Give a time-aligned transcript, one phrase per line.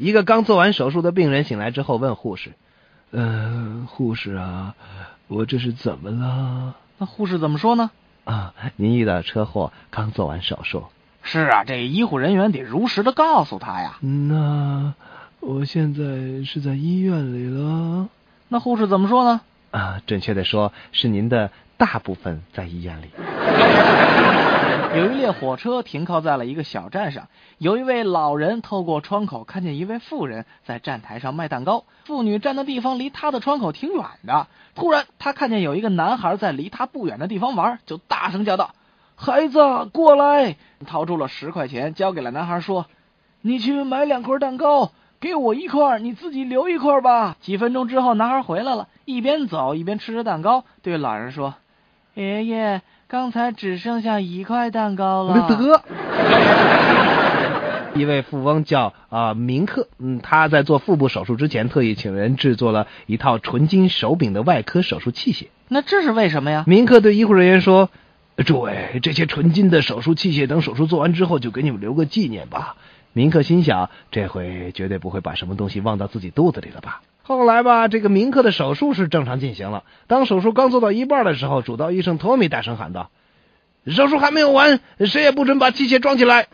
[0.00, 2.52] 一个刚做完手术的病人醒来之后问护士
[3.12, 4.74] ：“呃，护士啊，
[5.28, 7.90] 我这是怎么了？”那护士怎么说呢？
[8.24, 10.84] 啊，您遇到车祸，刚做完手术。
[11.22, 13.98] 是啊，这医护人员得如实的告诉他呀。
[14.00, 14.94] 那
[15.40, 18.08] 我现在是在医院里了。
[18.48, 19.42] 那护士怎么说呢？
[19.70, 21.50] 啊，准确的说，是您的
[21.80, 23.08] 大部分在医院里。
[24.94, 31.84] 有一列火车停靠在了一个小站上，有一位老人透过窗口看见一位妇人在站台上卖蛋糕。
[32.04, 34.46] 妇女站的地方离他的窗口挺远的。
[34.74, 38.74] 突然，他看见有一个男孩在离他不远的地方玩，就大声叫道
[39.16, 39.58] ：“孩子，
[39.90, 42.84] 过来！”掏出了十块钱，交给了男孩，说
[43.40, 51.54] ：“你去买两块蛋糕，给我一块，你自己留一块吧。”几分钟之后，男孩回来了，一边走一边吃着蛋糕，对老人说
[52.14, 55.48] ：“爷爷。”刚才只剩下一块蛋糕了。
[55.48, 55.82] 得，
[57.98, 65.48] 一位富翁叫啊明克，嗯，他在做腹部手术之前，特意请人制作了一套纯金手柄的外科手术器械。
[65.66, 66.62] 那这是为什么呀？
[66.68, 67.90] 明克对医护人员说
[68.46, 72.76] ：“诸位，这些纯金的手术器械，等手术做完之后，就给你们留个纪念吧。”
[73.12, 77.02] 明克心想，这回绝对不会把什么东西忘到自己肚子里了吧。
[77.22, 79.84] 后来吧，这个铭刻的手术是正常进行了。
[80.08, 83.10] 当手术刚做到一半的时候，主刀医生托米大声喊道
[83.86, 86.48] ：“手术还没有完，谁也不准把器械装起来。”